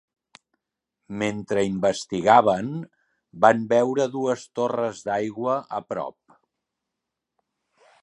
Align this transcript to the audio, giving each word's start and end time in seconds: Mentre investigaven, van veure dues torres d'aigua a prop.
Mentre 1.21 1.65
investigaven, 1.67 2.73
van 3.45 3.63
veure 3.75 4.09
dues 4.17 4.49
torres 4.61 5.05
d'aigua 5.11 5.63
a 5.81 5.87
prop. 5.93 6.21